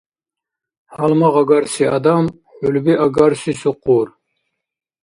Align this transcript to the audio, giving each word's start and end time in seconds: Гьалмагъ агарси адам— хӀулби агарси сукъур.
Гьалмагъ 0.95 1.37
агарси 1.41 1.83
адам— 1.97 2.25
хӀулби 2.57 2.93
агарси 3.05 3.51
сукъур. 3.59 4.07